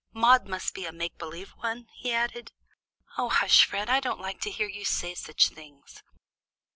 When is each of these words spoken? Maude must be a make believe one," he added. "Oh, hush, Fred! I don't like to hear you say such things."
Maude 0.13 0.47
must 0.47 0.73
be 0.73 0.85
a 0.87 0.91
make 0.91 1.15
believe 1.19 1.49
one," 1.57 1.85
he 1.93 2.11
added. 2.11 2.51
"Oh, 3.19 3.29
hush, 3.29 3.65
Fred! 3.65 3.87
I 3.87 3.99
don't 3.99 4.19
like 4.19 4.41
to 4.41 4.49
hear 4.49 4.67
you 4.67 4.83
say 4.83 5.13
such 5.13 5.49
things." 5.49 6.01